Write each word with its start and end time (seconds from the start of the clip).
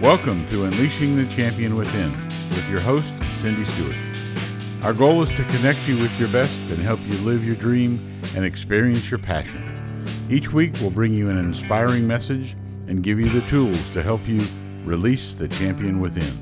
Welcome 0.00 0.46
to 0.46 0.64
Unleashing 0.64 1.14
the 1.14 1.26
Champion 1.26 1.76
Within 1.76 2.10
with 2.56 2.66
your 2.70 2.80
host, 2.80 3.12
Cindy 3.22 3.66
Stewart. 3.66 4.82
Our 4.82 4.94
goal 4.94 5.22
is 5.22 5.28
to 5.36 5.44
connect 5.44 5.86
you 5.86 6.00
with 6.00 6.18
your 6.18 6.30
best 6.30 6.58
and 6.70 6.78
help 6.78 7.00
you 7.00 7.12
live 7.18 7.44
your 7.44 7.54
dream 7.54 8.18
and 8.34 8.42
experience 8.42 9.10
your 9.10 9.18
passion. 9.18 10.06
Each 10.30 10.50
week, 10.54 10.72
we'll 10.80 10.90
bring 10.90 11.12
you 11.12 11.28
an 11.28 11.36
inspiring 11.36 12.06
message 12.06 12.56
and 12.88 13.02
give 13.02 13.20
you 13.20 13.28
the 13.28 13.46
tools 13.46 13.90
to 13.90 14.02
help 14.02 14.26
you 14.26 14.40
release 14.86 15.34
the 15.34 15.48
champion 15.48 16.00
within. 16.00 16.32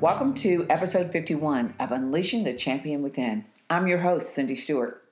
Welcome 0.00 0.32
to 0.36 0.64
episode 0.70 1.12
51 1.12 1.74
of 1.78 1.92
Unleashing 1.92 2.44
the 2.44 2.54
Champion 2.54 3.02
Within. 3.02 3.44
I'm 3.68 3.86
your 3.86 3.98
host, 3.98 4.34
Cindy 4.34 4.56
Stewart. 4.56 5.04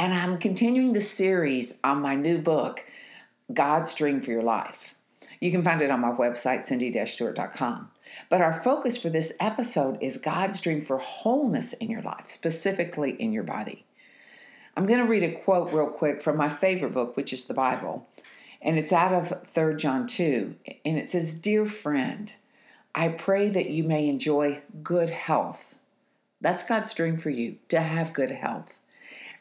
And 0.00 0.12
I'm 0.12 0.36
continuing 0.36 0.94
the 0.94 1.00
series 1.00 1.78
on 1.84 2.02
my 2.02 2.16
new 2.16 2.38
book, 2.38 2.84
God's 3.54 3.94
Dream 3.94 4.20
for 4.20 4.32
Your 4.32 4.42
Life. 4.42 4.96
You 5.40 5.50
can 5.50 5.62
find 5.62 5.80
it 5.80 5.90
on 5.90 6.00
my 6.00 6.12
website, 6.12 6.64
cindy-stewart.com. 6.64 7.90
But 8.28 8.42
our 8.42 8.52
focus 8.52 8.98
for 8.98 9.08
this 9.08 9.34
episode 9.40 9.98
is 10.02 10.18
God's 10.18 10.60
dream 10.60 10.82
for 10.82 10.98
wholeness 10.98 11.72
in 11.72 11.90
your 11.90 12.02
life, 12.02 12.28
specifically 12.28 13.12
in 13.12 13.32
your 13.32 13.42
body. 13.42 13.84
I'm 14.76 14.86
going 14.86 15.00
to 15.00 15.06
read 15.06 15.22
a 15.22 15.32
quote 15.32 15.72
real 15.72 15.88
quick 15.88 16.22
from 16.22 16.36
my 16.36 16.48
favorite 16.48 16.92
book, 16.92 17.16
which 17.16 17.32
is 17.32 17.46
the 17.46 17.54
Bible. 17.54 18.06
And 18.62 18.78
it's 18.78 18.92
out 18.92 19.12
of 19.12 19.46
3 19.46 19.76
John 19.76 20.06
2. 20.06 20.54
And 20.84 20.98
it 20.98 21.08
says, 21.08 21.32
Dear 21.32 21.64
friend, 21.64 22.32
I 22.94 23.08
pray 23.08 23.48
that 23.48 23.70
you 23.70 23.82
may 23.84 24.08
enjoy 24.08 24.60
good 24.82 25.10
health. 25.10 25.74
That's 26.40 26.66
God's 26.66 26.92
dream 26.92 27.16
for 27.16 27.30
you, 27.30 27.56
to 27.68 27.80
have 27.80 28.12
good 28.12 28.30
health. 28.30 28.78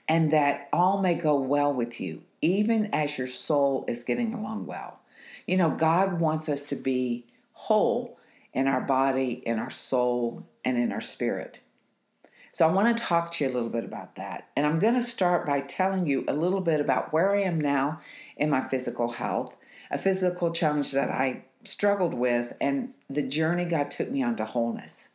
And 0.08 0.32
that 0.32 0.70
all 0.72 1.02
may 1.02 1.16
go 1.16 1.40
well 1.40 1.74
with 1.74 2.00
you, 2.00 2.22
even 2.42 2.90
as 2.94 3.18
your 3.18 3.28
soul 3.28 3.86
is 3.88 4.04
getting 4.04 4.34
along 4.34 4.66
well. 4.66 5.00
You 5.50 5.58
know, 5.58 5.72
God 5.72 6.20
wants 6.20 6.48
us 6.48 6.64
to 6.66 6.76
be 6.76 7.26
whole 7.54 8.20
in 8.54 8.68
our 8.68 8.82
body, 8.82 9.42
in 9.44 9.58
our 9.58 9.72
soul, 9.72 10.46
and 10.64 10.78
in 10.78 10.92
our 10.92 11.02
spirit. 11.02 11.62
So, 12.52 12.70
I 12.70 12.72
want 12.72 12.96
to 12.96 13.04
talk 13.04 13.32
to 13.32 13.44
you 13.44 13.50
a 13.50 13.54
little 13.54 13.70
bit 13.70 13.84
about 13.84 14.16
that. 14.18 14.50
And 14.56 14.68
I'm 14.68 14.78
going 14.78 14.94
to 14.94 15.02
start 15.02 15.48
by 15.48 15.62
telling 15.62 16.06
you 16.06 16.24
a 16.28 16.36
little 16.36 16.62
bit 16.62 16.80
about 16.80 17.12
where 17.12 17.36
I 17.36 17.42
am 17.42 17.60
now 17.60 18.00
in 18.38 18.52
my 18.52 18.62
physical 18.62 19.14
health, 19.14 19.56
a 19.90 19.98
physical 19.98 20.52
challenge 20.52 20.92
that 20.92 21.10
I 21.10 21.46
struggled 21.64 22.14
with, 22.14 22.54
and 22.62 22.94
the 23.10 23.24
journey 23.24 23.66
God 23.66 23.90
took 23.90 24.12
me 24.12 24.22
on 24.22 24.36
to 24.36 24.46
wholeness. 24.46 25.10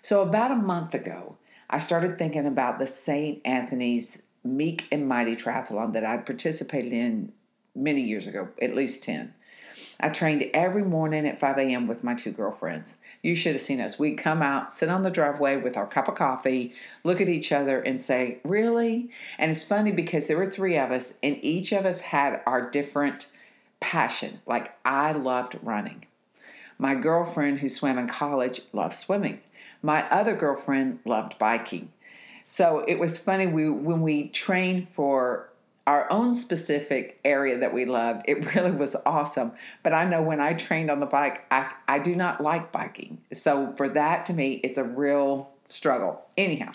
So, 0.00 0.22
about 0.22 0.50
a 0.50 0.56
month 0.56 0.94
ago, 0.94 1.36
I 1.68 1.78
started 1.78 2.16
thinking 2.16 2.46
about 2.46 2.78
the 2.78 2.86
St. 2.86 3.42
Anthony's 3.44 4.22
Meek 4.42 4.86
and 4.90 5.06
Mighty 5.06 5.36
Triathlon 5.36 5.92
that 5.92 6.06
I'd 6.06 6.24
participated 6.24 6.94
in 6.94 7.34
many 7.76 8.00
years 8.02 8.26
ago, 8.26 8.48
at 8.60 8.74
least 8.74 9.02
10. 9.02 9.34
I 9.98 10.08
trained 10.10 10.50
every 10.52 10.82
morning 10.82 11.26
at 11.26 11.40
5 11.40 11.58
a.m. 11.58 11.86
with 11.86 12.04
my 12.04 12.14
two 12.14 12.30
girlfriends. 12.30 12.96
You 13.22 13.34
should 13.34 13.52
have 13.52 13.62
seen 13.62 13.80
us. 13.80 13.98
We'd 13.98 14.16
come 14.16 14.42
out, 14.42 14.72
sit 14.72 14.88
on 14.88 15.02
the 15.02 15.10
driveway 15.10 15.56
with 15.56 15.76
our 15.76 15.86
cup 15.86 16.08
of 16.08 16.14
coffee, 16.14 16.74
look 17.02 17.20
at 17.20 17.28
each 17.28 17.50
other, 17.50 17.80
and 17.80 17.98
say, 17.98 18.38
Really? 18.44 19.10
And 19.38 19.50
it's 19.50 19.64
funny 19.64 19.92
because 19.92 20.28
there 20.28 20.36
were 20.36 20.50
three 20.50 20.78
of 20.78 20.90
us, 20.90 21.18
and 21.22 21.42
each 21.42 21.72
of 21.72 21.86
us 21.86 22.00
had 22.00 22.42
our 22.46 22.70
different 22.70 23.28
passion. 23.80 24.40
Like, 24.46 24.76
I 24.84 25.12
loved 25.12 25.58
running. 25.62 26.04
My 26.78 26.94
girlfriend, 26.94 27.60
who 27.60 27.68
swam 27.68 27.98
in 27.98 28.06
college, 28.06 28.60
loved 28.72 28.94
swimming. 28.94 29.40
My 29.82 30.08
other 30.10 30.34
girlfriend 30.34 31.00
loved 31.04 31.38
biking. 31.38 31.92
So 32.44 32.84
it 32.86 32.98
was 32.98 33.18
funny 33.18 33.46
we 33.46 33.68
when 33.68 34.02
we 34.02 34.28
trained 34.28 34.88
for 34.90 35.48
our 35.86 36.10
own 36.10 36.34
specific 36.34 37.20
area 37.24 37.58
that 37.58 37.72
we 37.72 37.84
loved, 37.84 38.22
it 38.26 38.54
really 38.54 38.72
was 38.72 38.96
awesome. 39.06 39.52
But 39.82 39.92
I 39.92 40.04
know 40.04 40.22
when 40.22 40.40
I 40.40 40.54
trained 40.54 40.90
on 40.90 41.00
the 41.00 41.06
bike, 41.06 41.44
I, 41.50 41.72
I 41.86 41.98
do 41.98 42.16
not 42.16 42.40
like 42.40 42.72
biking. 42.72 43.18
So 43.32 43.72
for 43.76 43.88
that 43.90 44.26
to 44.26 44.32
me, 44.32 44.60
it's 44.64 44.78
a 44.78 44.84
real 44.84 45.50
struggle. 45.68 46.24
Anyhow, 46.36 46.72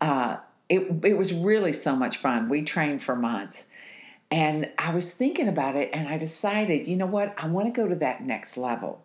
uh, 0.00 0.38
it, 0.68 1.04
it 1.04 1.18
was 1.18 1.32
really 1.32 1.72
so 1.72 1.96
much 1.96 2.16
fun. 2.16 2.48
We 2.48 2.62
trained 2.62 3.02
for 3.02 3.16
months. 3.16 3.66
And 4.30 4.70
I 4.78 4.94
was 4.94 5.12
thinking 5.12 5.48
about 5.48 5.74
it 5.74 5.90
and 5.92 6.08
I 6.08 6.16
decided, 6.16 6.86
you 6.86 6.96
know 6.96 7.06
what? 7.06 7.34
I 7.36 7.46
want 7.48 7.66
to 7.66 7.72
go 7.72 7.88
to 7.88 7.96
that 7.96 8.22
next 8.22 8.56
level. 8.56 9.02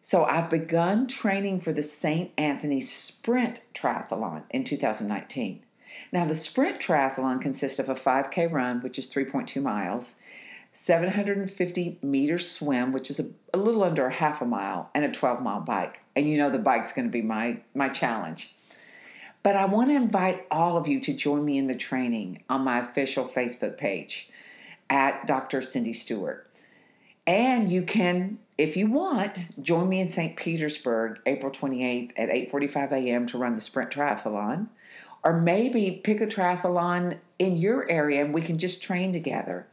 So 0.00 0.24
I've 0.24 0.50
begun 0.50 1.06
training 1.06 1.60
for 1.60 1.72
the 1.72 1.82
St. 1.82 2.30
Anthony 2.36 2.80
Sprint 2.80 3.62
Triathlon 3.74 4.42
in 4.50 4.64
2019. 4.64 5.62
Now, 6.12 6.24
the 6.24 6.34
sprint 6.34 6.80
triathlon 6.80 7.40
consists 7.40 7.78
of 7.78 7.88
a 7.88 7.94
5K 7.94 8.50
run, 8.50 8.80
which 8.80 8.98
is 8.98 9.12
3.2 9.12 9.62
miles, 9.62 10.16
750 10.70 11.98
meter 12.02 12.38
swim, 12.38 12.92
which 12.92 13.10
is 13.10 13.20
a, 13.20 13.30
a 13.52 13.58
little 13.58 13.84
under 13.84 14.06
a 14.06 14.12
half 14.12 14.42
a 14.42 14.44
mile, 14.44 14.90
and 14.94 15.04
a 15.04 15.10
12 15.10 15.42
mile 15.42 15.60
bike. 15.60 16.00
And 16.16 16.28
you 16.28 16.36
know 16.36 16.50
the 16.50 16.58
bike's 16.58 16.92
going 16.92 17.06
to 17.06 17.12
be 17.12 17.22
my, 17.22 17.58
my 17.74 17.88
challenge. 17.88 18.54
But 19.44 19.56
I 19.56 19.66
want 19.66 19.90
to 19.90 19.96
invite 19.96 20.46
all 20.50 20.76
of 20.76 20.88
you 20.88 21.00
to 21.00 21.12
join 21.12 21.44
me 21.44 21.58
in 21.58 21.66
the 21.66 21.74
training 21.74 22.42
on 22.48 22.62
my 22.62 22.80
official 22.80 23.26
Facebook 23.26 23.76
page 23.76 24.30
at 24.88 25.26
Dr. 25.26 25.60
Cindy 25.60 25.92
Stewart. 25.92 26.50
And 27.26 27.70
you 27.70 27.82
can, 27.82 28.38
if 28.58 28.76
you 28.76 28.86
want, 28.86 29.62
join 29.62 29.88
me 29.88 30.00
in 30.00 30.08
St. 30.08 30.36
Petersburg 30.36 31.20
April 31.26 31.52
28th 31.52 32.12
at 32.16 32.28
8:45 32.28 32.92
a.m. 32.92 33.26
to 33.26 33.38
run 33.38 33.54
the 33.54 33.60
sprint 33.60 33.90
triathlon 33.90 34.68
or 35.24 35.32
maybe 35.32 35.90
pick 36.04 36.20
a 36.20 36.26
triathlon 36.26 37.18
in 37.38 37.56
your 37.56 37.88
area 37.90 38.22
and 38.22 38.34
we 38.34 38.42
can 38.42 38.58
just 38.58 38.82
train 38.82 39.12
together. 39.12 39.66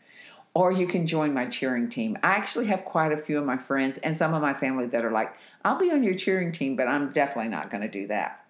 Or 0.54 0.72
you 0.72 0.88
can 0.88 1.08
join 1.08 1.34
my 1.34 1.46
cheering 1.46 1.90
team. 1.90 2.18
I 2.24 2.32
actually 2.32 2.66
have 2.68 2.84
quite 2.84 3.12
a 3.12 3.18
few 3.18 3.38
of 3.38 3.46
my 3.46 3.58
friends 3.58 3.98
and 4.00 4.16
some 4.16 4.34
of 4.34 4.42
my 4.42 4.54
family 4.54 4.86
that 4.88 5.06
are 5.06 5.12
like, 5.12 5.34
I'll 5.64 5.78
be 5.78 5.92
on 5.92 6.04
your 6.04 6.14
cheering 6.14 6.52
team, 6.52 6.76
but 6.76 6.88
I'm 6.88 7.12
definitely 7.12 7.50
not 7.50 7.70
going 7.70 7.82
to 7.82 7.90
do 7.90 8.08
that. 8.08 8.46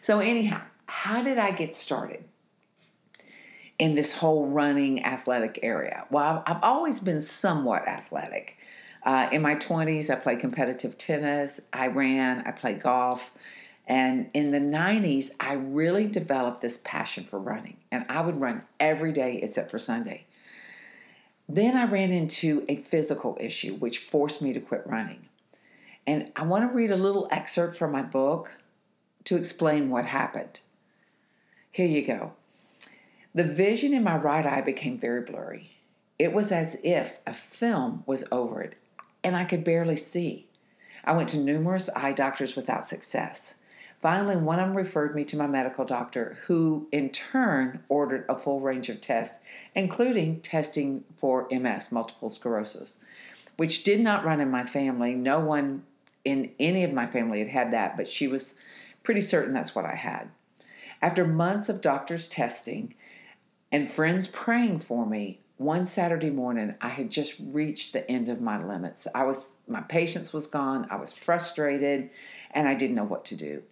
So, 0.00 0.20
anyhow, 0.20 0.62
how 0.86 1.22
did 1.22 1.36
I 1.36 1.50
get 1.50 1.74
started 1.74 2.24
in 3.78 3.94
this 3.96 4.16
whole 4.16 4.46
running 4.46 5.04
athletic 5.04 5.58
area? 5.62 6.06
Well, 6.10 6.42
I've 6.46 6.62
always 6.62 7.00
been 7.00 7.20
somewhat 7.20 7.86
athletic. 7.86 8.56
Uh, 9.02 9.28
in 9.30 9.42
my 9.42 9.56
20s, 9.56 10.08
I 10.10 10.16
played 10.16 10.40
competitive 10.40 10.96
tennis, 10.96 11.60
I 11.72 11.88
ran, 11.88 12.44
I 12.46 12.50
played 12.50 12.80
golf. 12.80 13.36
And 13.86 14.30
in 14.34 14.50
the 14.50 14.58
90s, 14.58 15.30
I 15.38 15.52
really 15.52 16.08
developed 16.08 16.60
this 16.60 16.80
passion 16.84 17.24
for 17.24 17.38
running, 17.38 17.76
and 17.90 18.04
I 18.08 18.20
would 18.20 18.40
run 18.40 18.62
every 18.80 19.12
day 19.12 19.38
except 19.42 19.70
for 19.70 19.78
Sunday. 19.78 20.24
Then 21.48 21.76
I 21.76 21.84
ran 21.84 22.10
into 22.10 22.64
a 22.68 22.76
physical 22.76 23.36
issue 23.40 23.74
which 23.74 23.98
forced 23.98 24.42
me 24.42 24.52
to 24.52 24.60
quit 24.60 24.82
running. 24.86 25.28
And 26.04 26.32
I 26.34 26.42
want 26.44 26.68
to 26.68 26.74
read 26.74 26.90
a 26.90 26.96
little 26.96 27.28
excerpt 27.30 27.76
from 27.76 27.92
my 27.92 28.02
book 28.02 28.52
to 29.24 29.36
explain 29.36 29.90
what 29.90 30.06
happened. 30.06 30.60
Here 31.70 31.86
you 31.86 32.04
go. 32.04 32.32
The 33.34 33.44
vision 33.44 33.92
in 33.92 34.02
my 34.02 34.16
right 34.16 34.46
eye 34.46 34.62
became 34.62 34.98
very 34.98 35.20
blurry. 35.20 35.72
It 36.18 36.32
was 36.32 36.50
as 36.50 36.78
if 36.82 37.20
a 37.26 37.34
film 37.34 38.02
was 38.06 38.24
over 38.32 38.62
it, 38.62 38.74
and 39.22 39.36
I 39.36 39.44
could 39.44 39.62
barely 39.62 39.96
see. 39.96 40.46
I 41.04 41.12
went 41.12 41.28
to 41.30 41.36
numerous 41.36 41.90
eye 41.94 42.12
doctors 42.12 42.56
without 42.56 42.88
success. 42.88 43.56
Finally, 44.06 44.36
one 44.36 44.60
of 44.60 44.68
them 44.68 44.76
referred 44.76 45.16
me 45.16 45.24
to 45.24 45.36
my 45.36 45.48
medical 45.48 45.84
doctor, 45.84 46.38
who 46.46 46.86
in 46.92 47.10
turn 47.10 47.82
ordered 47.88 48.24
a 48.28 48.38
full 48.38 48.60
range 48.60 48.88
of 48.88 49.00
tests, 49.00 49.40
including 49.74 50.40
testing 50.42 51.02
for 51.16 51.48
MS, 51.50 51.90
multiple 51.90 52.30
sclerosis, 52.30 53.00
which 53.56 53.82
did 53.82 53.98
not 53.98 54.24
run 54.24 54.40
in 54.40 54.48
my 54.48 54.62
family. 54.62 55.12
No 55.16 55.40
one 55.40 55.82
in 56.24 56.52
any 56.60 56.84
of 56.84 56.92
my 56.92 57.08
family 57.08 57.40
had 57.40 57.48
had 57.48 57.72
that, 57.72 57.96
but 57.96 58.06
she 58.06 58.28
was 58.28 58.60
pretty 59.02 59.20
certain 59.20 59.52
that's 59.52 59.74
what 59.74 59.84
I 59.84 59.96
had. 59.96 60.28
After 61.02 61.26
months 61.26 61.68
of 61.68 61.80
doctors' 61.80 62.28
testing 62.28 62.94
and 63.72 63.88
friends 63.88 64.28
praying 64.28 64.78
for 64.78 65.04
me, 65.04 65.40
one 65.56 65.84
Saturday 65.84 66.30
morning 66.30 66.76
I 66.80 66.90
had 66.90 67.10
just 67.10 67.34
reached 67.40 67.92
the 67.92 68.08
end 68.08 68.28
of 68.28 68.40
my 68.40 68.64
limits. 68.64 69.08
I 69.16 69.24
was 69.24 69.56
my 69.66 69.80
patience 69.80 70.32
was 70.32 70.46
gone, 70.46 70.86
I 70.92 70.94
was 70.94 71.12
frustrated, 71.12 72.10
and 72.52 72.68
I 72.68 72.74
didn't 72.74 72.94
know 72.94 73.02
what 73.02 73.24
to 73.24 73.34
do. 73.34 73.64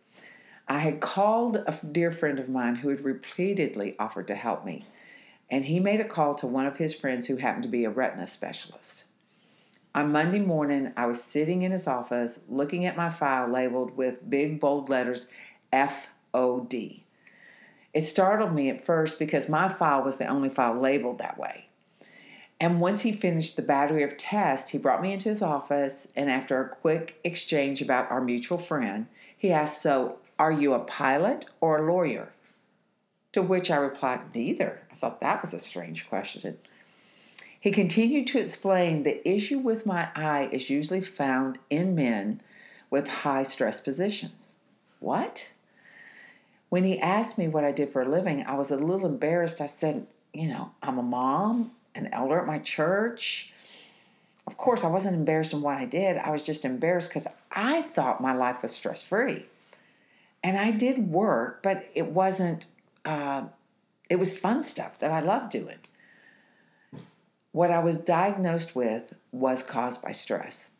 I 0.67 0.79
had 0.79 1.01
called 1.01 1.57
a 1.57 1.79
dear 1.87 2.11
friend 2.11 2.39
of 2.39 2.49
mine 2.49 2.77
who 2.77 2.89
had 2.89 3.05
repeatedly 3.05 3.97
offered 3.99 4.27
to 4.29 4.35
help 4.35 4.65
me, 4.65 4.85
and 5.51 5.67
he 5.67 5.79
made 5.79 6.01
a 6.01 6.09
call 6.09 6.35
to 6.37 6.47
one 6.47 6.67
of 6.67 6.79
his 6.79 6.95
friends 6.95 7.27
who 7.27 7.37
happened 7.37 7.65
to 7.65 7.69
be 7.69 7.85
a 7.85 7.91
retina 7.91 8.27
specialist. 8.27 9.05
On 9.95 10.11
Monday 10.11 10.41
morning, 10.41 10.93
I 10.97 11.07
was 11.07 11.23
sitting 11.23 11.63
in 11.63 11.71
his 11.71 11.87
office 11.87 12.41
looking 12.49 12.85
at 12.85 12.97
my 12.97 13.11
file 13.11 13.47
labeled 13.47 13.97
with 13.97 14.29
big 14.29 14.59
bold 14.59 14.89
letters 14.89 15.29
FOD. 15.73 17.03
It 17.93 18.01
startled 18.01 18.55
me 18.55 18.71
at 18.71 18.85
first 18.85 19.21
because 19.21 19.49
my 19.49 19.69
file 19.69 20.03
was 20.03 20.19
the 20.19 20.27
only 20.27 20.49
file 20.49 20.75
labeled 20.75 21.19
that 21.19 21.39
way. 21.39 21.67
And 22.59 22.81
once 22.81 23.03
he 23.03 23.13
finished 23.13 23.57
the 23.57 23.63
battery 23.63 24.03
of 24.03 24.17
tests, 24.17 24.71
he 24.71 24.79
brought 24.79 25.03
me 25.03 25.13
into 25.13 25.29
his 25.29 25.43
office, 25.43 26.13
and 26.17 26.31
after 26.31 26.61
a 26.61 26.69
quick 26.69 27.21
exchange 27.23 27.83
about 27.83 28.11
our 28.11 28.21
mutual 28.21 28.59
friend, 28.59 29.07
he 29.37 29.53
asked, 29.53 29.83
So, 29.83 30.17
are 30.39 30.53
you 30.53 30.75
a 30.75 30.81
pilot 30.81 31.47
or 31.61 31.79
a 31.79 31.93
lawyer? 31.93 32.33
To 33.33 33.43
which 33.43 33.71
I 33.71 33.77
replied, 33.77 34.35
Neither. 34.35 34.83
I 34.91 34.95
thought 34.95 35.21
that 35.21 35.43
was 35.43 35.55
a 35.55 35.59
strange 35.59 36.09
question. 36.09 36.59
He 37.59 37.71
continued 37.71 38.27
to 38.29 38.39
explain 38.39 39.03
the 39.03 39.27
issue 39.27 39.59
with 39.59 39.87
my 39.87 40.09
eye 40.15 40.49
is 40.53 40.69
usually 40.69 41.01
found 41.01 41.59
in 41.71 41.95
men 41.95 42.43
with 42.91 43.09
high 43.09 43.43
stress 43.43 43.81
positions. 43.81 44.55
What? 45.01 45.51
When 46.69 46.85
he 46.85 47.01
asked 47.01 47.39
me 47.39 47.49
what 47.49 47.65
I 47.65 47.73
did 47.73 47.91
for 47.91 48.03
a 48.03 48.09
living, 48.09 48.45
I 48.47 48.55
was 48.55 48.71
a 48.71 48.77
little 48.77 49.07
embarrassed. 49.07 49.61
I 49.61 49.67
said, 49.67 50.07
You 50.33 50.49
know, 50.49 50.73
I'm 50.83 50.99
a 50.99 51.03
mom, 51.03 51.73
an 51.95 52.09
elder 52.13 52.39
at 52.39 52.47
my 52.47 52.59
church. 52.59 53.53
Of 54.47 54.57
course, 54.57 54.85
I 54.85 54.89
wasn't 54.89 55.17
embarrassed 55.17 55.53
in 55.53 55.63
what 55.63 55.79
I 55.79 55.87
did. 55.87 56.19
I 56.19 56.31
was 56.31 56.43
just 56.43 56.65
embarrassed 56.65 57.09
because 57.09 57.27
I 57.51 57.83
thought 57.83 58.21
my 58.21 58.35
life 58.35 58.61
was 58.63 58.73
stress 58.73 59.03
free. 59.03 59.47
And 60.45 60.59
I 60.59 60.71
did 60.71 61.11
work, 61.11 61.63
but 61.63 61.89
it 61.95 62.09
wasn't, 62.09 62.67
uh, 63.07 63.45
it 64.11 64.17
was 64.17 64.39
fun 64.39 64.63
stuff 64.63 64.99
that 64.99 65.11
I 65.11 65.21
loved 65.21 65.51
doing. 65.51 65.79
What 67.53 67.71
I 67.71 67.79
was 67.79 67.97
diagnosed 67.97 68.77
with 68.77 69.15
was 69.33 69.63
caused 69.63 70.03
by 70.03 70.13
stress. 70.13 70.73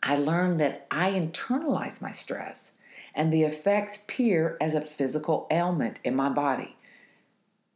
I 0.00 0.16
learned 0.16 0.60
that 0.60 0.86
I 0.92 1.10
internalize 1.10 2.00
my 2.00 2.12
stress 2.12 2.74
and 3.16 3.32
the 3.32 3.42
effects 3.42 4.00
appear 4.00 4.56
as 4.60 4.76
a 4.76 4.80
physical 4.80 5.48
ailment 5.50 5.98
in 6.04 6.14
my 6.14 6.28
body 6.28 6.76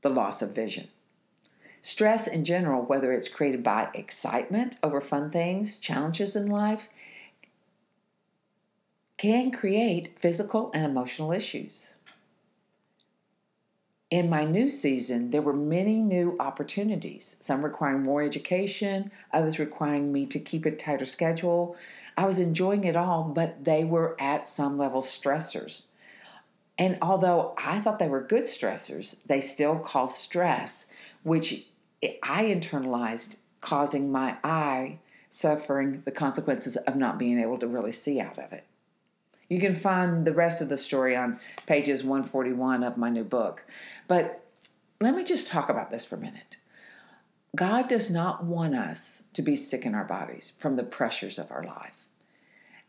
the 0.02 0.08
loss 0.08 0.40
of 0.40 0.54
vision. 0.54 0.86
Stress 1.82 2.28
in 2.28 2.44
general, 2.44 2.82
whether 2.82 3.12
it's 3.12 3.28
created 3.28 3.64
by 3.64 3.88
excitement 3.92 4.76
over 4.82 5.00
fun 5.00 5.30
things, 5.30 5.78
challenges 5.78 6.36
in 6.36 6.46
life, 6.46 6.88
can 9.20 9.50
create 9.50 10.18
physical 10.18 10.70
and 10.72 10.82
emotional 10.82 11.30
issues. 11.30 11.92
In 14.10 14.30
my 14.30 14.46
new 14.46 14.70
season, 14.70 15.30
there 15.30 15.42
were 15.42 15.52
many 15.52 15.98
new 15.98 16.38
opportunities, 16.40 17.36
some 17.42 17.62
requiring 17.62 18.02
more 18.02 18.22
education, 18.22 19.10
others 19.30 19.58
requiring 19.58 20.10
me 20.10 20.24
to 20.24 20.38
keep 20.38 20.64
a 20.64 20.70
tighter 20.70 21.04
schedule. 21.04 21.76
I 22.16 22.24
was 22.24 22.38
enjoying 22.38 22.84
it 22.84 22.96
all, 22.96 23.24
but 23.24 23.66
they 23.66 23.84
were 23.84 24.16
at 24.18 24.46
some 24.46 24.78
level 24.78 25.02
stressors. 25.02 25.82
And 26.78 26.96
although 27.02 27.52
I 27.58 27.80
thought 27.80 27.98
they 27.98 28.08
were 28.08 28.22
good 28.22 28.44
stressors, 28.44 29.16
they 29.26 29.42
still 29.42 29.78
caused 29.80 30.16
stress, 30.16 30.86
which 31.24 31.66
I 32.22 32.44
internalized, 32.44 33.36
causing 33.60 34.10
my 34.10 34.38
eye 34.42 35.00
suffering 35.28 36.00
the 36.06 36.10
consequences 36.10 36.76
of 36.76 36.96
not 36.96 37.18
being 37.18 37.38
able 37.38 37.58
to 37.58 37.68
really 37.68 37.92
see 37.92 38.18
out 38.18 38.38
of 38.38 38.50
it. 38.54 38.64
You 39.50 39.60
can 39.60 39.74
find 39.74 40.24
the 40.24 40.32
rest 40.32 40.62
of 40.62 40.68
the 40.68 40.78
story 40.78 41.14
on 41.14 41.40
pages 41.66 42.02
141 42.02 42.84
of 42.84 42.96
my 42.96 43.10
new 43.10 43.24
book. 43.24 43.64
But 44.08 44.46
let 45.00 45.14
me 45.14 45.24
just 45.24 45.48
talk 45.48 45.68
about 45.68 45.90
this 45.90 46.04
for 46.04 46.14
a 46.14 46.20
minute. 46.20 46.56
God 47.56 47.88
does 47.88 48.10
not 48.10 48.44
want 48.44 48.76
us 48.76 49.24
to 49.34 49.42
be 49.42 49.56
sick 49.56 49.84
in 49.84 49.94
our 49.94 50.04
bodies 50.04 50.52
from 50.58 50.76
the 50.76 50.84
pressures 50.84 51.36
of 51.36 51.50
our 51.50 51.64
life. 51.64 52.06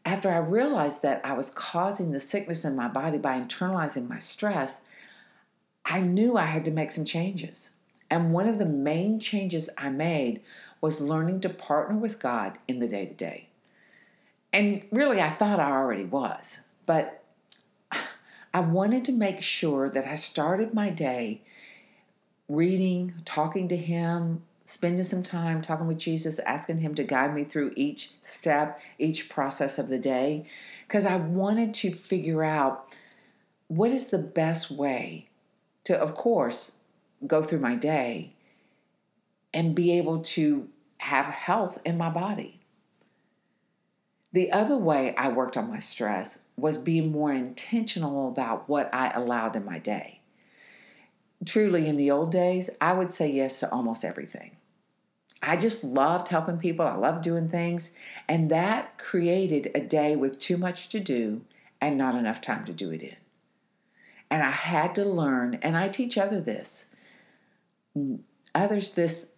After 0.05 0.29
I 0.29 0.37
realized 0.37 1.01
that 1.01 1.21
I 1.23 1.33
was 1.33 1.49
causing 1.49 2.11
the 2.11 2.19
sickness 2.19 2.63
in 2.63 2.75
my 2.75 2.87
body 2.87 3.17
by 3.17 3.39
internalizing 3.39 4.07
my 4.07 4.19
stress, 4.19 4.81
I 5.83 6.01
knew 6.01 6.37
I 6.37 6.45
had 6.45 6.65
to 6.65 6.71
make 6.71 6.91
some 6.91 7.05
changes. 7.05 7.71
And 8.09 8.33
one 8.33 8.47
of 8.47 8.59
the 8.59 8.65
main 8.65 9.19
changes 9.19 9.69
I 9.79 9.89
made 9.89 10.41
was 10.79 11.01
learning 11.01 11.41
to 11.41 11.49
partner 11.49 11.97
with 11.97 12.19
God 12.19 12.59
in 12.67 12.79
the 12.79 12.87
day 12.87 13.05
to 13.05 13.13
day. 13.13 13.47
And 14.53 14.83
really, 14.91 15.21
I 15.21 15.29
thought 15.29 15.59
I 15.59 15.71
already 15.71 16.05
was, 16.05 16.61
but 16.85 17.23
I 18.53 18.59
wanted 18.59 19.05
to 19.05 19.11
make 19.11 19.41
sure 19.41 19.89
that 19.89 20.05
I 20.05 20.15
started 20.15 20.73
my 20.73 20.89
day 20.89 21.41
reading, 22.49 23.13
talking 23.23 23.67
to 23.69 23.77
Him, 23.77 24.43
spending 24.65 25.03
some 25.03 25.23
time 25.23 25.61
talking 25.61 25.87
with 25.87 25.97
Jesus, 25.97 26.39
asking 26.39 26.79
Him 26.79 26.95
to 26.95 27.03
guide 27.03 27.33
me 27.33 27.43
through 27.43 27.73
each 27.75 28.11
step, 28.21 28.81
each 28.99 29.29
process 29.29 29.79
of 29.79 29.87
the 29.87 29.99
day, 29.99 30.45
because 30.87 31.05
I 31.05 31.15
wanted 31.15 31.73
to 31.75 31.91
figure 31.91 32.43
out 32.43 32.89
what 33.67 33.91
is 33.91 34.07
the 34.07 34.17
best 34.17 34.69
way 34.69 35.29
to, 35.85 35.97
of 35.97 36.13
course, 36.13 36.73
go 37.25 37.41
through 37.43 37.59
my 37.59 37.75
day 37.75 38.33
and 39.53 39.75
be 39.75 39.97
able 39.97 40.19
to 40.19 40.67
have 40.97 41.25
health 41.25 41.79
in 41.85 41.97
my 41.97 42.09
body. 42.09 42.60
The 44.33 44.51
other 44.51 44.77
way 44.77 45.13
I 45.15 45.27
worked 45.27 45.57
on 45.57 45.69
my 45.69 45.79
stress 45.79 46.43
was 46.55 46.77
being 46.77 47.11
more 47.11 47.33
intentional 47.33 48.29
about 48.29 48.69
what 48.69 48.89
I 48.93 49.09
allowed 49.11 49.55
in 49.55 49.65
my 49.65 49.77
day. 49.77 50.21
Truly, 51.45 51.87
in 51.87 51.97
the 51.97 52.11
old 52.11 52.31
days, 52.31 52.69
I 52.79 52.93
would 52.93 53.11
say 53.11 53.29
yes 53.29 53.59
to 53.59 53.71
almost 53.71 54.05
everything. 54.05 54.57
I 55.41 55.57
just 55.57 55.83
loved 55.83 56.27
helping 56.27 56.59
people, 56.59 56.85
I 56.85 56.95
loved 56.95 57.23
doing 57.23 57.49
things, 57.49 57.95
and 58.27 58.51
that 58.51 58.97
created 58.99 59.71
a 59.73 59.81
day 59.81 60.15
with 60.15 60.39
too 60.39 60.55
much 60.55 60.87
to 60.89 60.99
do 60.99 61.41
and 61.81 61.97
not 61.97 62.15
enough 62.15 62.41
time 62.41 62.63
to 62.65 62.73
do 62.73 62.91
it 62.91 63.01
in. 63.01 63.15
And 64.29 64.43
I 64.43 64.51
had 64.51 64.93
to 64.95 65.03
learn, 65.03 65.55
and 65.63 65.75
I 65.75 65.89
teach 65.89 66.17
other 66.17 66.39
this 66.39 66.87
others 68.53 68.93
this 68.93 69.29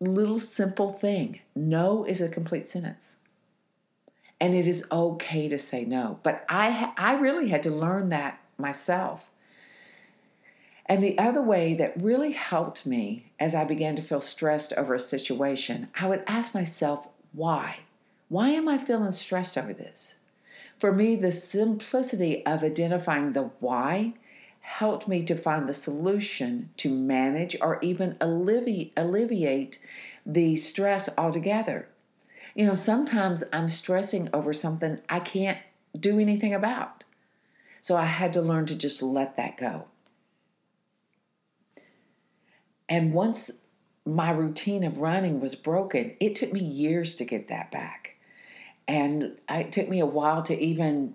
little 0.00 0.40
simple 0.40 0.92
thing 0.92 1.38
no 1.54 2.04
is 2.04 2.20
a 2.20 2.28
complete 2.28 2.66
sentence 2.66 3.16
and 4.42 4.56
it 4.56 4.66
is 4.66 4.84
okay 4.90 5.46
to 5.46 5.56
say 5.56 5.84
no. 5.84 6.18
But 6.24 6.44
i 6.48 6.92
i 6.98 7.14
really 7.14 7.48
had 7.48 7.62
to 7.62 7.70
learn 7.70 8.08
that 8.08 8.40
myself. 8.58 9.30
And 10.86 11.02
the 11.02 11.16
other 11.16 11.40
way 11.40 11.74
that 11.74 12.02
really 12.02 12.32
helped 12.32 12.84
me 12.84 13.32
as 13.38 13.54
i 13.54 13.64
began 13.64 13.94
to 13.96 14.02
feel 14.02 14.20
stressed 14.20 14.72
over 14.72 14.94
a 14.94 14.98
situation 14.98 15.88
i 15.98 16.06
would 16.06 16.24
ask 16.26 16.54
myself 16.54 17.06
why? 17.32 17.78
Why 18.28 18.50
am 18.50 18.68
i 18.68 18.78
feeling 18.78 19.12
stressed 19.12 19.56
over 19.56 19.72
this? 19.72 20.16
For 20.76 20.92
me 20.92 21.14
the 21.14 21.30
simplicity 21.30 22.44
of 22.44 22.64
identifying 22.64 23.30
the 23.30 23.50
why 23.60 24.14
helped 24.62 25.06
me 25.06 25.24
to 25.24 25.36
find 25.36 25.68
the 25.68 25.74
solution 25.74 26.70
to 26.78 26.90
manage 26.90 27.56
or 27.60 27.78
even 27.80 28.16
alleviate, 28.20 29.78
the 30.26 30.56
stress 30.56 31.08
altogether. 31.16 31.88
You 32.54 32.66
know, 32.66 32.74
sometimes 32.74 33.44
I'm 33.52 33.68
stressing 33.68 34.28
over 34.32 34.52
something 34.52 35.00
I 35.08 35.20
can't 35.20 35.58
do 35.98 36.18
anything 36.18 36.54
about. 36.54 37.04
So 37.80 37.96
I 37.96 38.04
had 38.04 38.32
to 38.34 38.42
learn 38.42 38.66
to 38.66 38.76
just 38.76 39.02
let 39.02 39.36
that 39.36 39.56
go. 39.56 39.86
And 42.88 43.12
once 43.12 43.50
my 44.04 44.30
routine 44.30 44.84
of 44.84 44.98
running 44.98 45.40
was 45.40 45.54
broken, 45.54 46.14
it 46.20 46.34
took 46.34 46.52
me 46.52 46.60
years 46.60 47.14
to 47.16 47.24
get 47.24 47.48
that 47.48 47.70
back. 47.70 48.16
And 48.86 49.38
it 49.48 49.72
took 49.72 49.88
me 49.88 50.00
a 50.00 50.06
while 50.06 50.42
to 50.42 50.58
even 50.58 51.14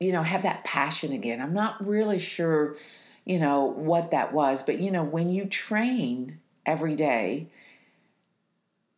you 0.00 0.12
know, 0.12 0.22
have 0.22 0.42
that 0.42 0.64
passion 0.64 1.12
again. 1.12 1.40
I'm 1.40 1.54
not 1.54 1.84
really 1.84 2.18
sure, 2.18 2.76
you 3.24 3.38
know, 3.38 3.64
what 3.64 4.10
that 4.10 4.32
was, 4.32 4.62
but 4.62 4.78
you 4.78 4.90
know, 4.90 5.02
when 5.02 5.30
you 5.30 5.46
train 5.46 6.40
every 6.66 6.94
day, 6.94 7.48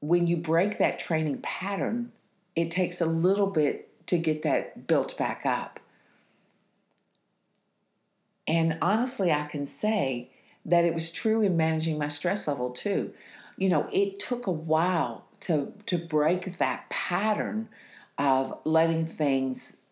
when 0.01 0.27
you 0.27 0.37
break 0.37 0.79
that 0.79 0.99
training 0.99 1.39
pattern, 1.43 2.13
it 2.55 2.71
takes 2.71 3.01
a 3.01 3.07
little 3.07 3.47
bit 3.47 4.07
to 4.07 4.19
get 4.19 4.43
that 4.43 4.87
built 4.87 5.17
back 5.19 5.45
up. 5.45 5.81
And 8.47 8.79
honestly, 8.81 9.33
I 9.33 9.47
can 9.47 9.67
say 9.67 10.31
that 10.65 10.85
it 10.85 10.95
was 10.95 11.11
true 11.11 11.43
in 11.43 11.57
managing 11.57 11.99
my 11.99 12.09
stress 12.09 12.47
level 12.47 12.71
too. 12.71 13.13
You 13.57 13.69
know, 13.69 13.89
it 13.93 14.19
took 14.19 14.47
a 14.47 14.53
while 14.53 15.27
to 15.41 15.73
to 15.87 15.99
break 15.99 16.59
that 16.59 16.89
pattern 16.89 17.69
of 18.19 18.61
letting 18.65 19.05
things 19.05 19.83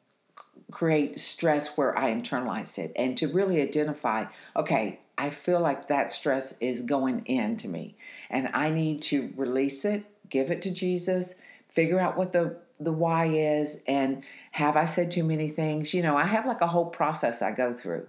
create 0.70 1.20
stress 1.20 1.76
where 1.76 1.96
I 1.96 2.12
internalized 2.12 2.78
it 2.78 2.92
and 2.96 3.16
to 3.18 3.28
really 3.28 3.60
identify, 3.60 4.26
okay, 4.56 5.00
I 5.16 5.30
feel 5.30 5.60
like 5.60 5.88
that 5.88 6.10
stress 6.10 6.54
is 6.60 6.82
going 6.82 7.24
into 7.26 7.68
me 7.68 7.96
and 8.30 8.50
I 8.52 8.70
need 8.70 9.02
to 9.02 9.32
release 9.36 9.84
it, 9.84 10.04
give 10.28 10.50
it 10.50 10.62
to 10.62 10.70
Jesus, 10.70 11.40
figure 11.68 12.00
out 12.00 12.16
what 12.16 12.32
the 12.32 12.56
the 12.80 12.92
why 12.92 13.26
is 13.26 13.84
and 13.86 14.24
have 14.50 14.76
I 14.76 14.84
said 14.84 15.10
too 15.10 15.22
many 15.22 15.48
things? 15.48 15.94
You 15.94 16.02
know, 16.02 16.16
I 16.16 16.24
have 16.24 16.44
like 16.44 16.60
a 16.60 16.66
whole 16.66 16.86
process 16.86 17.40
I 17.40 17.52
go 17.52 17.72
through. 17.72 18.06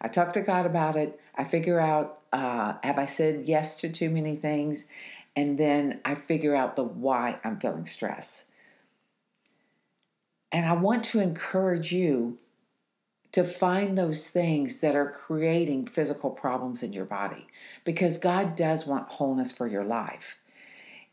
I 0.00 0.08
talk 0.08 0.32
to 0.32 0.40
God 0.40 0.66
about 0.66 0.96
it. 0.96 1.20
I 1.34 1.44
figure 1.44 1.78
out 1.78 2.20
uh, 2.32 2.74
have 2.82 2.98
I 2.98 3.06
said 3.06 3.44
yes 3.46 3.76
to 3.78 3.90
too 3.90 4.10
many 4.10 4.36
things? 4.36 4.88
And 5.34 5.58
then 5.58 6.00
I 6.04 6.14
figure 6.14 6.56
out 6.56 6.76
the 6.76 6.82
why 6.82 7.38
I'm 7.44 7.60
feeling 7.60 7.86
stress. 7.86 8.46
And 10.50 10.64
I 10.64 10.72
want 10.72 11.04
to 11.04 11.20
encourage 11.20 11.92
you 11.92 12.38
to 13.36 13.44
find 13.44 13.98
those 13.98 14.30
things 14.30 14.80
that 14.80 14.96
are 14.96 15.10
creating 15.10 15.84
physical 15.84 16.30
problems 16.30 16.82
in 16.82 16.94
your 16.94 17.04
body 17.04 17.46
because 17.84 18.16
God 18.16 18.56
does 18.56 18.86
want 18.86 19.10
wholeness 19.10 19.52
for 19.52 19.66
your 19.66 19.84
life. 19.84 20.38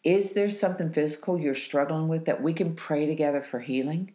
Is 0.06 0.32
there 0.32 0.50
something 0.50 0.94
physical 0.94 1.38
you're 1.38 1.54
struggling 1.54 2.08
with 2.08 2.24
that 2.24 2.42
we 2.42 2.54
can 2.54 2.76
pray 2.76 3.06
together 3.06 3.42
for 3.42 3.60
healing? 3.60 4.14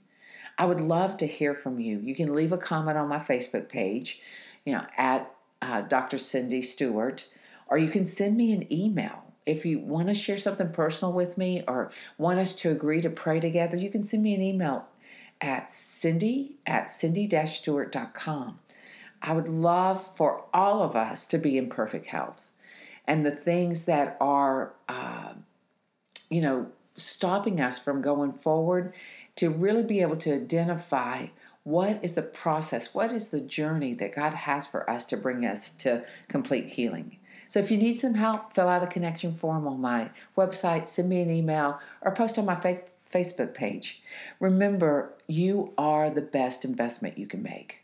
I 0.57 0.65
would 0.65 0.81
love 0.81 1.19
to 1.19 1.27
hear 1.27 1.55
from 1.55 1.81
you. 1.81 1.99
You 1.99 2.15
can 2.15 2.35
leave 2.35 2.51
a 2.51 2.57
comment 2.57 2.97
on 2.97 3.11
my 3.11 3.19
Facebook 3.19 3.69
page, 3.69 4.23
you 4.65 4.73
know, 4.73 4.87
at 4.97 5.31
uh, 5.61 5.83
Dr. 5.83 6.17
Cindy 6.17 6.63
Stewart, 6.63 7.27
or 7.67 7.77
you 7.77 7.91
can 7.91 8.07
send 8.07 8.39
me 8.39 8.55
an 8.55 8.73
email 8.73 9.25
if 9.45 9.67
you 9.67 9.81
want 9.81 10.09
to 10.09 10.15
share 10.15 10.39
something 10.39 10.73
personal 10.73 11.13
with 11.13 11.37
me 11.37 11.63
or 11.69 11.91
want 12.17 12.39
us 12.39 12.55
to 12.55 12.71
agree 12.71 13.03
to 13.03 13.11
pray 13.11 13.39
together, 13.39 13.77
you 13.77 13.91
can 13.91 14.05
send 14.05 14.23
me 14.23 14.35
an 14.35 14.43
email 14.43 14.87
at 15.41 15.71
cindy 15.71 16.57
at 16.67 16.91
cindy-stewart.com. 16.91 18.59
I 19.21 19.33
would 19.33 19.49
love 19.49 20.17
for 20.17 20.45
all 20.55 20.83
of 20.83 20.95
us 20.95 21.27
to 21.27 21.39
be 21.39 21.59
in 21.59 21.69
perfect 21.69 22.07
health. 22.07 22.43
And 23.07 23.25
the 23.25 23.31
things 23.31 23.87
that 23.87 24.17
are, 24.21 24.75
uh, 24.89 25.33
you 26.31 26.41
know, 26.41 26.69
stopping 26.97 27.61
us 27.61 27.79
from 27.79 28.03
going 28.03 28.33
forward, 28.33 28.93
to 29.37 29.51
really 29.51 29.85
be 29.85 30.01
able 30.01 30.17
to 30.17 30.35
identify 30.35 31.29
what 31.63 32.03
is 32.03 32.15
the 32.15 32.23
process, 32.23 32.95
what 32.95 33.13
is 33.13 33.29
the 33.29 33.41
journey 33.41 33.95
that 33.95 34.15
God 34.15 34.35
has 34.35 34.67
for 34.67 34.89
us 34.91 35.07
to 35.07 35.17
bring 35.17 35.45
us 35.45 35.71
to 35.73 36.05
complete 36.27 36.71
healing. 36.71 37.19
So 37.47 37.61
if 37.61 37.71
you 37.71 37.77
need 37.77 37.99
some 37.99 38.15
help, 38.15 38.53
fill 38.53 38.69
out 38.69 38.83
a 38.83 38.87
connection 38.87 39.35
form 39.35 39.67
on 39.67 39.81
my 39.81 40.11
website, 40.37 40.87
send 40.87 41.09
me 41.09 41.23
an 41.23 41.31
email, 41.31 41.81
or 42.03 42.15
post 42.15 42.39
on 42.39 42.45
my 42.45 42.55
Facebook 43.13 43.55
page. 43.55 44.03
Remember, 44.41 45.15
you 45.27 45.73
are 45.79 46.11
the 46.11 46.23
best 46.23 46.65
investment 46.65 47.19
you 47.19 47.27
can 47.27 47.43
make. 47.43 47.79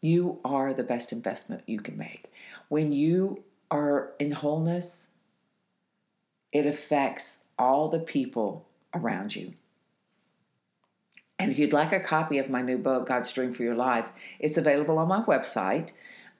You 0.00 0.38
are 0.44 0.74
the 0.74 0.84
best 0.84 1.12
investment 1.12 1.62
you 1.66 1.80
can 1.80 1.96
make. 1.96 2.30
When 2.68 2.92
you 2.92 3.44
are 3.70 4.12
in 4.18 4.32
wholeness, 4.32 5.08
it 6.52 6.66
affects 6.66 7.44
all 7.58 7.88
the 7.88 7.98
people 7.98 8.66
around 8.94 9.34
you. 9.34 9.54
And 11.38 11.50
if 11.50 11.58
you'd 11.58 11.72
like 11.72 11.92
a 11.92 12.00
copy 12.00 12.38
of 12.38 12.48
my 12.48 12.62
new 12.62 12.78
book, 12.78 13.08
God's 13.08 13.32
Dream 13.32 13.52
for 13.52 13.64
Your 13.64 13.74
Life, 13.74 14.12
it's 14.38 14.56
available 14.56 14.98
on 14.98 15.08
my 15.08 15.22
website, 15.22 15.90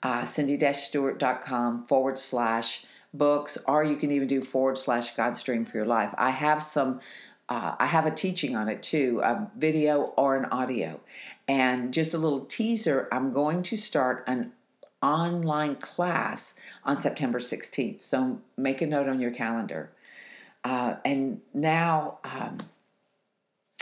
uh, 0.02 0.25
cindy-stewart.com 0.25 1.87
forward 1.87 2.19
slash 2.19 2.87
books, 3.12 3.59
or 3.66 3.83
you 3.83 3.97
can 3.97 4.12
even 4.12 4.28
do 4.28 4.40
forward 4.40 4.78
slash 4.78 5.14
God's 5.16 5.43
Dream 5.43 5.64
for 5.64 5.76
Your 5.78 5.87
Life. 5.87 6.14
I 6.16 6.31
have 6.31 6.62
some, 6.62 7.00
uh, 7.48 7.76
I 7.78 7.86
have 7.86 8.06
a 8.06 8.10
teaching 8.10 8.56
on 8.56 8.68
it 8.68 8.82
too, 8.82 9.20
a 9.22 9.50
video 9.56 10.14
or 10.16 10.36
an 10.36 10.46
audio. 10.46 11.00
And 11.46 11.92
just 11.92 12.14
a 12.14 12.18
little 12.18 12.44
teaser, 12.46 13.08
I'm 13.12 13.32
going 13.32 13.62
to 13.64 13.76
start 13.76 14.24
an 14.26 14.52
online 15.02 15.76
class 15.76 16.54
on 16.84 16.96
September 16.96 17.38
16th. 17.38 18.00
So 18.00 18.40
make 18.56 18.80
a 18.80 18.86
note 18.86 19.08
on 19.08 19.20
your 19.20 19.30
calendar. 19.30 19.90
Uh, 20.62 20.96
and 21.04 21.42
now, 21.52 22.18
um, 22.24 22.58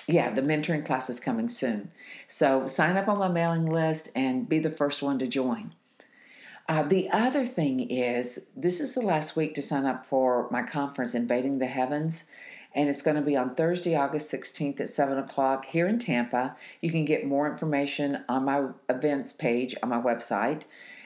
yeah, 0.09 0.31
the 0.31 0.42
mentoring 0.42 0.85
class 0.85 1.09
is 1.09 1.21
coming 1.21 1.49
soon. 1.49 1.92
So 2.26 2.66
sign 2.66 2.97
up 2.97 3.07
on 3.07 3.19
my 3.19 3.28
mailing 3.28 3.66
list 3.66 4.11
and 4.16 4.49
be 4.49 4.59
the 4.59 4.71
first 4.71 5.02
one 5.02 5.21
to 5.21 5.28
join. 5.28 5.75
Uh, 6.69 6.83
the 6.83 7.09
other 7.11 7.45
thing 7.45 7.90
is, 7.90 8.47
this 8.57 8.81
is 8.81 8.95
the 8.95 9.00
last 9.00 9.37
week 9.37 9.54
to 9.54 9.62
sign 9.62 9.85
up 9.85 10.07
for 10.07 10.49
my 10.50 10.62
conference, 10.62 11.14
Invading 11.14 11.59
the 11.59 11.66
Heavens. 11.66 12.25
And 12.75 12.88
it's 12.88 13.02
going 13.02 13.17
to 13.17 13.23
be 13.23 13.37
on 13.37 13.55
Thursday, 13.55 13.95
August 13.95 14.33
16th 14.33 14.81
at 14.81 14.88
7 14.88 15.19
o'clock 15.19 15.67
here 15.67 15.87
in 15.87 15.99
Tampa. 15.99 16.57
You 16.81 16.91
can 16.91 17.05
get 17.05 17.26
more 17.26 17.50
information 17.50 18.25
on 18.29 18.45
my 18.45 18.69
events 18.88 19.33
page 19.33 19.75
on 19.83 19.91
my 19.91 20.00
website. 20.00 20.62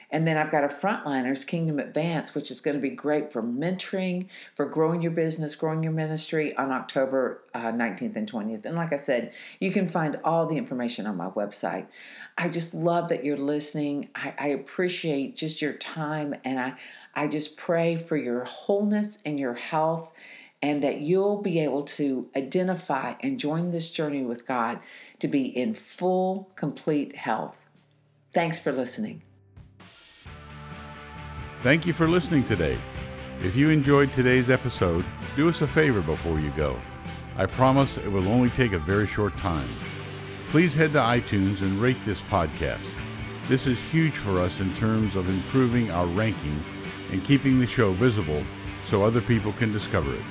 And 0.09 0.25
then 0.25 0.37
I've 0.37 0.51
got 0.51 0.63
a 0.63 0.69
Frontliners 0.69 1.45
Kingdom 1.45 1.79
Advance, 1.79 2.33
which 2.33 2.49
is 2.49 2.61
going 2.61 2.75
to 2.75 2.81
be 2.81 2.89
great 2.89 3.31
for 3.31 3.43
mentoring, 3.43 4.27
for 4.55 4.65
growing 4.65 5.01
your 5.01 5.11
business, 5.11 5.55
growing 5.55 5.83
your 5.83 5.91
ministry 5.91 6.55
on 6.55 6.71
October 6.71 7.43
uh, 7.53 7.71
19th 7.73 8.15
and 8.15 8.31
20th. 8.31 8.65
And 8.65 8.77
like 8.77 8.93
I 8.93 8.97
said, 8.97 9.33
you 9.59 9.71
can 9.71 9.87
find 9.87 10.17
all 10.23 10.45
the 10.45 10.57
information 10.57 11.07
on 11.07 11.17
my 11.17 11.27
website. 11.29 11.87
I 12.37 12.47
just 12.47 12.73
love 12.73 13.09
that 13.09 13.25
you're 13.25 13.37
listening. 13.37 14.09
I, 14.15 14.33
I 14.39 14.47
appreciate 14.47 15.35
just 15.35 15.61
your 15.61 15.73
time, 15.73 16.35
and 16.45 16.57
I, 16.57 16.75
I 17.13 17.27
just 17.27 17.57
pray 17.57 17.97
for 17.97 18.15
your 18.15 18.45
wholeness 18.45 19.21
and 19.25 19.37
your 19.37 19.55
health, 19.55 20.13
and 20.61 20.83
that 20.83 21.01
you'll 21.01 21.41
be 21.41 21.59
able 21.59 21.83
to 21.83 22.29
identify 22.35 23.13
and 23.21 23.39
join 23.39 23.71
this 23.71 23.91
journey 23.91 24.23
with 24.23 24.47
God 24.47 24.79
to 25.19 25.27
be 25.27 25.45
in 25.45 25.73
full, 25.73 26.51
complete 26.55 27.15
health. 27.15 27.65
Thanks 28.31 28.59
for 28.59 28.71
listening. 28.71 29.21
Thank 31.61 31.85
you 31.85 31.93
for 31.93 32.07
listening 32.07 32.43
today. 32.43 32.77
If 33.41 33.55
you 33.55 33.69
enjoyed 33.69 34.11
today's 34.11 34.49
episode, 34.49 35.05
do 35.35 35.49
us 35.49 35.61
a 35.61 35.67
favor 35.67 36.01
before 36.01 36.39
you 36.39 36.49
go. 36.51 36.77
I 37.35 37.45
promise 37.45 37.97
it 37.97 38.11
will 38.11 38.27
only 38.27 38.49
take 38.49 38.73
a 38.73 38.79
very 38.79 39.05
short 39.05 39.35
time. 39.37 39.67
Please 40.49 40.73
head 40.73 40.93
to 40.93 40.99
iTunes 40.99 41.61
and 41.61 41.79
rate 41.79 41.97
this 42.03 42.21
podcast. 42.21 42.85
This 43.47 43.67
is 43.67 43.79
huge 43.91 44.13
for 44.13 44.39
us 44.39 44.59
in 44.59 44.73
terms 44.75 45.15
of 45.15 45.29
improving 45.29 45.91
our 45.91 46.05
ranking 46.07 46.59
and 47.11 47.23
keeping 47.23 47.59
the 47.59 47.67
show 47.67 47.91
visible 47.91 48.43
so 48.85 49.03
other 49.03 49.21
people 49.21 49.53
can 49.53 49.71
discover 49.71 50.13
it. 50.13 50.21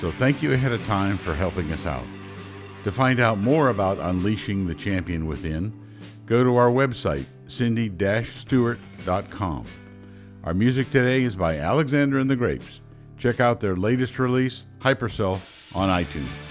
So 0.00 0.10
thank 0.10 0.42
you 0.42 0.54
ahead 0.54 0.72
of 0.72 0.82
time 0.86 1.18
for 1.18 1.34
helping 1.34 1.70
us 1.72 1.84
out. 1.84 2.06
To 2.84 2.92
find 2.92 3.20
out 3.20 3.38
more 3.38 3.68
about 3.68 3.98
Unleashing 3.98 4.66
the 4.66 4.74
Champion 4.74 5.26
Within, 5.26 5.78
go 6.24 6.42
to 6.42 6.56
our 6.56 6.70
website, 6.70 7.26
cindy-stewart.com. 7.46 9.64
Our 10.44 10.54
music 10.54 10.90
today 10.90 11.22
is 11.22 11.36
by 11.36 11.58
Alexander 11.58 12.18
and 12.18 12.30
the 12.30 12.36
Grapes. 12.36 12.80
Check 13.18 13.40
out 13.40 13.60
their 13.60 13.76
latest 13.76 14.18
release, 14.18 14.64
Hyperself, 14.78 15.76
on 15.76 15.90
iTunes. 15.90 16.49